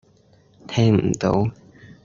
[0.67, 1.47] 聽唔到